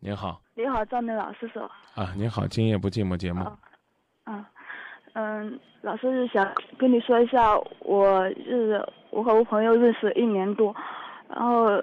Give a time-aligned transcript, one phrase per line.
[0.00, 1.68] 您好，你好，赵明老师是吧？
[1.96, 3.42] 啊，您好，今夜不寂寞节目。
[3.42, 3.58] 啊，
[4.26, 4.44] 嗯，
[5.14, 8.80] 嗯，老师是想跟你说一下，我是
[9.10, 10.72] 我和我朋友认识一年多，
[11.28, 11.82] 然后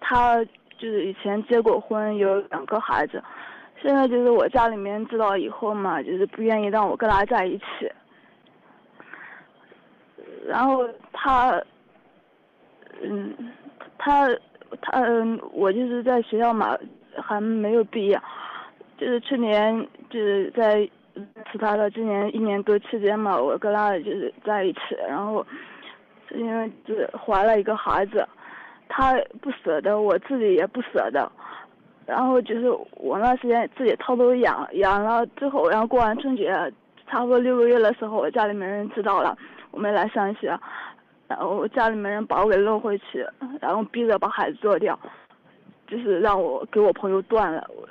[0.00, 0.42] 他
[0.78, 3.22] 就是以前结过婚，有两个孩子，
[3.82, 7.92] 现在就是我家里面知道以后嘛，就是不愿意让我跟他在一起，
[10.46, 11.62] 然后他，
[13.02, 13.52] 嗯，
[13.98, 14.26] 他
[14.80, 16.78] 他嗯，我就是在学校嘛。
[17.30, 18.20] 还没有毕业，
[18.98, 20.78] 就是去年就是在
[21.14, 25.46] 认识他的今年一年多期间嘛，我跟他就是在一起，然后
[26.32, 28.26] 因为就是怀了一个孩子，
[28.88, 31.30] 他不舍得，我自己也不舍得，
[32.04, 36.52] 然后就是我那时间自己偷偷养养了之后，然后过完春节
[37.06, 39.38] 差不多六个月的时候，我家里面人知道了，
[39.70, 40.58] 我没来上学，
[41.28, 43.24] 然后家里面人把我给弄回去，
[43.60, 44.98] 然后逼着把孩子做掉。
[45.90, 47.88] 就是让我给我朋友断了，我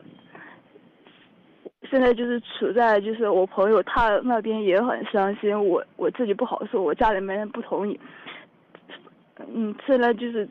[1.90, 8.00] 现在就是处在就是我朋友他那边也很伤心，我我自己不好受，我家里面人不同意，
[9.54, 10.48] 嗯，现在就是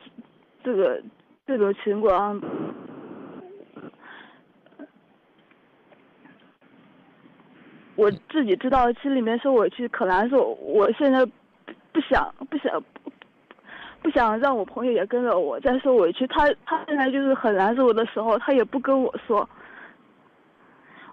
[0.62, 1.00] 这个
[1.46, 2.38] 这种情况，
[7.96, 11.24] 我自己知道心里面受委屈可难受，我现在
[11.92, 12.82] 不想不想。
[14.08, 19.46] 不想让我朋友也跟着我再受委屈，他他现在就是很难受的时候，他也不跟我说。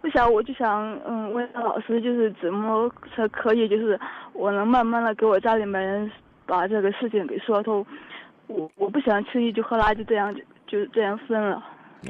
[0.01, 3.99] 我想，我就想，嗯，问老师，就是怎么才可以，就是
[4.31, 6.09] 我能慢慢的给我家里面人
[6.45, 7.85] 把这个事情给说通。
[8.47, 11.61] 我我不想轻易就和他就这样就就这样分了。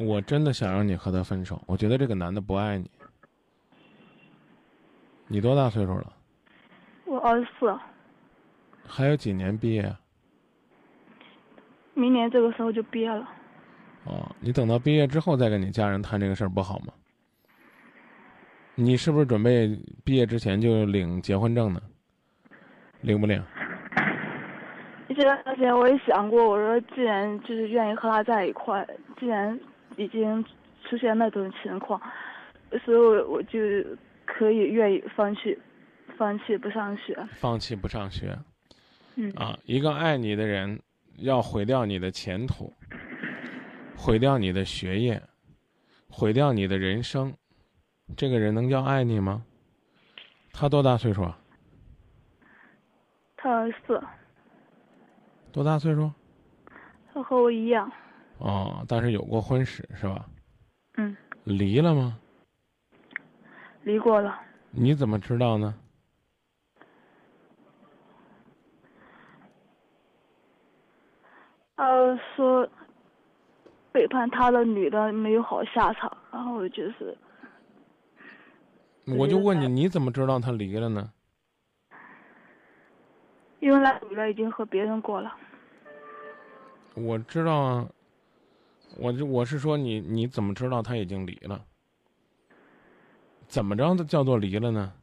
[0.02, 2.88] 我真的想让你和他分手，我觉得这个男的不爱你。
[5.28, 6.14] 你多大岁数了？
[7.06, 7.76] 我二十四。
[8.88, 9.92] 还有几年毕业？
[11.96, 13.28] 明年这个时候就毕业了。
[14.04, 16.94] 哦，你等到毕业之后再跟你家人谈这个事儿不好吗？
[18.76, 21.82] 你是不是准备毕业之前就领结婚证呢？
[23.02, 23.42] 领不领？
[25.08, 28.86] 这段时间我也想过，我说既然就是愿意和他在一块，
[29.18, 29.58] 既然
[29.96, 30.44] 已经
[30.84, 32.00] 出现那种情况，
[32.84, 33.60] 所以我就
[34.26, 35.58] 可以愿意放弃，
[36.18, 37.18] 放弃不上学。
[37.32, 38.38] 放弃不上学。
[39.16, 39.32] 嗯。
[39.38, 40.80] 啊，一个爱你的人。
[41.18, 42.74] 要毁掉你的前途，
[43.96, 45.22] 毁掉你的学业，
[46.10, 47.34] 毁掉你的人生，
[48.18, 49.44] 这个人能叫爱你吗？
[50.52, 51.38] 他多大岁数啊？
[53.38, 54.02] 他二十四。
[55.52, 56.12] 多大岁数？
[57.14, 57.90] 他和我一样。
[58.40, 60.26] 哦，但是有过婚史是吧？
[60.98, 61.16] 嗯。
[61.46, 62.20] 离了吗？
[63.84, 64.42] 离过了。
[64.72, 65.74] 你怎么知道呢？
[72.06, 72.70] 呃，说
[73.92, 77.18] 背叛他的女的没有好下场，然后就是，
[79.06, 81.12] 我就问你，你怎么知道他离了呢？
[83.60, 85.36] 因为那女的已经和别人过了。
[86.94, 87.90] 我知道啊，
[88.98, 91.60] 我就我是说你你怎么知道他已经离了？
[93.48, 94.94] 怎么着的叫做离了呢？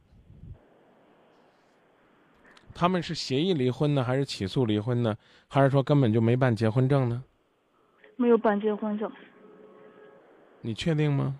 [2.73, 5.15] 他们是协议离婚呢，还是起诉离婚呢，
[5.47, 7.23] 还是说根本就没办结婚证呢？
[8.15, 9.11] 没有办结婚证。
[10.61, 11.35] 你确定吗？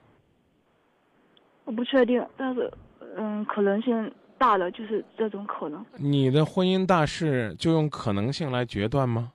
[1.66, 2.72] 我不确定，但是，
[3.16, 5.86] 嗯，可能性大了就是这种可能。
[5.96, 9.32] 你的婚姻大事就用可能性来决断吗？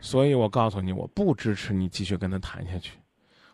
[0.00, 2.98] 所以我告诉你，我不支持你继续跟他谈下去，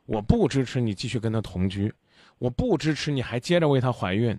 [0.07, 1.93] 我不支持你继续跟他同居，
[2.39, 4.39] 我不支持你还接着为他怀孕。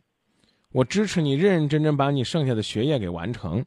[0.72, 3.66] 我支持你认认真真把你剩下的学业给完成。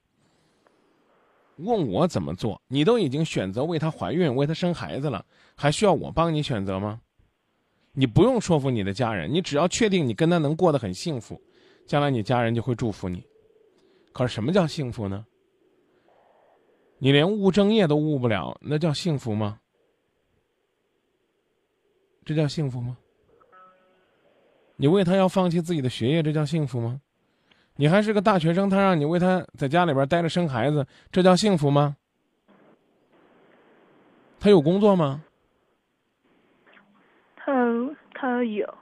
[1.57, 2.61] 问我怎么做？
[2.69, 5.25] 你都已经选择为她怀孕、为她生孩子了，
[5.55, 7.01] 还需要我帮你选择吗？
[7.93, 11.39] 你不用说服你的家人，你只要确定你跟他能过得很幸福，
[11.87, 13.23] 将来你家人就会祝福你。
[14.13, 15.27] 可是什么叫幸福呢？
[16.99, 19.61] 你连务正业都务不了，那叫幸福吗？
[22.25, 22.97] 这叫幸福吗？
[24.83, 27.01] 你为他要放弃自己的学业，这叫幸福吗？
[27.77, 31.97] 你还是个大学生，他让你为他在家里边待着生孩子，这叫幸福吗？
[34.41, 35.23] 他有工作吗？
[37.37, 37.53] 他
[38.13, 38.75] 他有，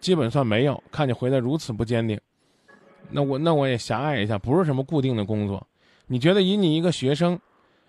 [0.00, 0.82] 基本算没有。
[0.90, 2.20] 看你回来如此不坚定，
[3.08, 5.64] 那我那我也狭隘一下，不是什么固定的工作。
[6.08, 7.38] 你觉得以你一个学生，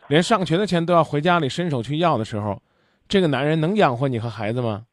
[0.08, 2.62] 连上学的钱都要回家里伸手去要的时候，
[3.08, 4.86] 这个男人能养活你和孩子吗？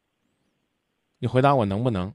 [1.19, 2.11] 你回答我能不能？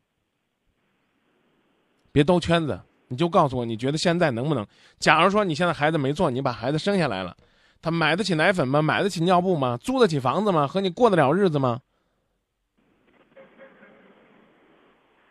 [2.16, 4.66] 别兜圈子，你就告诉我，你觉得现在能不能？
[4.98, 7.36] 假如说你现在孩子没做，你把孩子生下来了，
[7.82, 8.80] 他买得起奶粉吗？
[8.80, 9.76] 买得起尿布吗？
[9.82, 10.66] 租得起房子吗？
[10.66, 11.82] 和你过得了日子吗？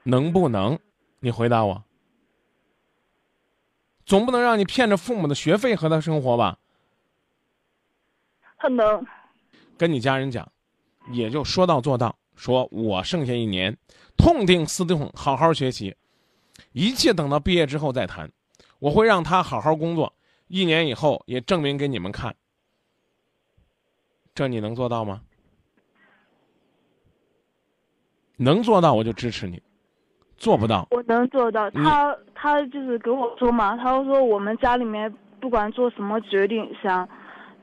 [0.03, 0.77] 能不能？
[1.21, 1.83] 你回答我。
[4.05, 6.59] 总不能让你骗着父母的学费和他生活吧？
[8.59, 9.03] 他能。
[9.75, 10.47] 跟你家人讲，
[11.09, 12.15] 也就说到做到。
[12.35, 13.75] 说我剩下一年，
[14.15, 15.95] 痛定思痛，好好学习，
[16.71, 18.31] 一切等到毕业之后再谈。
[18.79, 20.13] 我会让他好好工作，
[20.47, 22.35] 一年以后也证明给你们看。
[24.33, 25.21] 这你能做到吗？
[28.37, 29.61] 能做到我就支持你，
[30.35, 31.71] 做不到我能做到。
[31.71, 35.09] 他他就是跟我说嘛，他说我们家里面
[35.39, 37.07] 不管做什么决定，想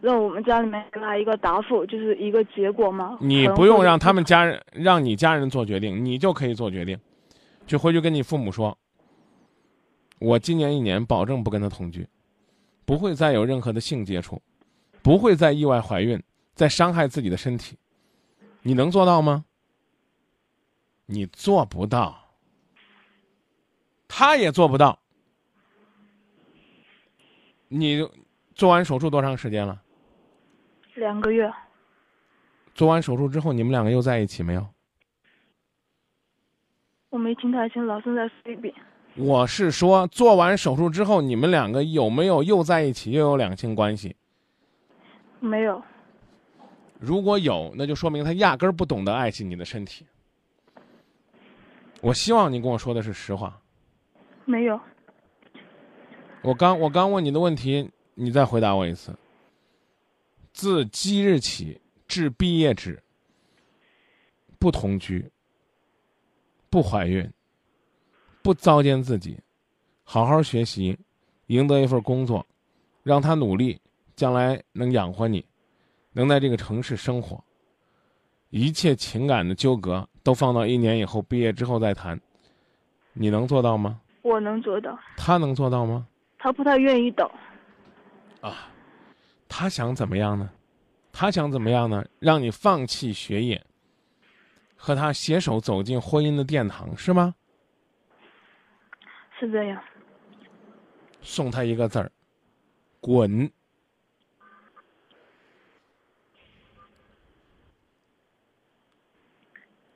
[0.00, 3.18] 让我们家里面给他一个答复，就是一个结果嘛。
[3.20, 6.98] 你不用让他们家人让你家人做决定，你就可以做决定，
[7.66, 8.76] 就回去跟你父母说。
[10.22, 12.08] 我今年一年保证不跟他同居，
[12.84, 14.40] 不会再有任何的性接触，
[15.02, 16.22] 不会再意外怀孕，
[16.54, 17.76] 再伤害自己的身体。
[18.62, 19.44] 你能做到吗？
[21.06, 22.16] 你做不到，
[24.06, 24.98] 他也做不到。
[27.68, 28.08] 你
[28.54, 29.82] 做完手术多长时间了？
[30.94, 31.52] 两个月。
[32.74, 34.66] 做完手术之后，你们两个又在一起没有？
[37.10, 38.74] 我没听太清，老是在菲律宾。
[39.14, 44.16] 我是说，做完手术之后，你们两个有没有又在一起，又有两性关系？
[45.38, 45.82] 没有。
[46.98, 50.06] 如果有，那就说明他压根儿不懂得爱惜你的身体。
[52.00, 53.60] 我希望你跟我说的是实话。
[54.44, 54.80] 没有。
[56.40, 59.14] 我刚我刚问你的问题，你再回答我一次。
[60.52, 63.02] 自即日起至毕业止，
[64.58, 65.30] 不同居，
[66.70, 67.30] 不怀孕。
[68.42, 69.38] 不糟践自己，
[70.02, 70.98] 好好学习，
[71.46, 72.44] 赢得一份工作，
[73.02, 73.80] 让他努力，
[74.16, 75.44] 将来能养活你，
[76.12, 77.42] 能在这个城市生活。
[78.50, 82.20] 一切情感的纠葛都放到一年以后毕业之后再谈，
[83.12, 84.00] 你能做到吗？
[84.22, 84.98] 我能做到。
[85.16, 86.06] 他能做到吗？
[86.38, 87.28] 他不太愿意等。
[88.40, 88.68] 啊，
[89.48, 90.50] 他想怎么样呢？
[91.12, 92.04] 他想怎么样呢？
[92.18, 93.64] 让你放弃学业，
[94.74, 97.34] 和他携手走进婚姻的殿堂，是吗？
[99.42, 99.82] 是这样。
[101.20, 102.12] 送他一个字儿：
[103.00, 103.50] 滚。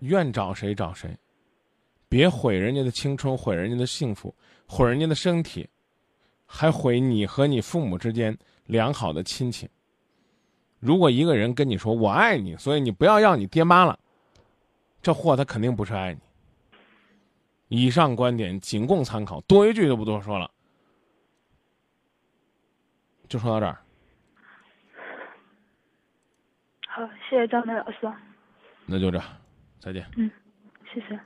[0.01, 1.17] 愿找谁找谁，
[2.09, 4.35] 别毁人家的青春，毁人家的幸福，
[4.67, 5.69] 毁人家的身体，
[6.45, 9.69] 还毁你和你父母之间良好的亲情。
[10.81, 13.99] 如果一个人跟你说“我爱你”，所以你不要要你爹妈了，
[15.01, 16.21] 这货他肯定不是爱你。
[17.69, 20.51] 以上观点仅供参考，多一句就不多说了，
[23.29, 23.79] 就说到这儿。
[26.89, 28.13] 好，谢谢张梅老师。
[28.87, 29.21] 那就这，
[29.79, 30.09] 再见。
[30.17, 30.31] 嗯，
[30.93, 31.19] 谢谢。